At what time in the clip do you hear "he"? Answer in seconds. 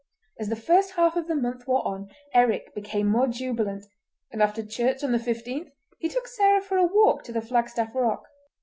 5.99-6.09